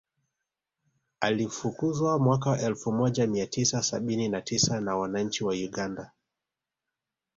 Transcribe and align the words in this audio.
Alifukuzwa 1.19 2.19
mwaka 2.19 2.59
elfu 2.61 2.91
moja 2.91 3.27
mia 3.27 3.47
tisa 3.47 3.83
sabini 3.83 4.29
na 4.29 4.41
tisa 4.41 4.81
na 4.81 4.95
wananchi 4.97 5.43
wa 5.43 5.53
Uganda 5.53 6.11